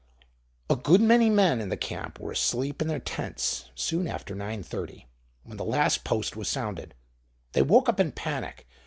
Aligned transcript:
A 0.67 0.75
good 0.75 0.99
many 0.99 1.29
men 1.29 1.61
in 1.61 1.69
the 1.69 1.77
camp 1.77 2.19
were 2.19 2.31
asleep 2.31 2.81
in 2.81 2.87
their 2.87 2.97
tents 2.99 3.69
soon 3.75 4.07
after 4.07 4.33
9:30, 4.35 5.05
when 5.43 5.57
the 5.57 5.63
Last 5.63 6.03
Post 6.03 6.35
was 6.35 6.47
sounded. 6.49 6.95
They 7.51 7.61
woke 7.61 7.87
up 7.87 7.99
in 7.99 8.11
panic. 8.11 8.65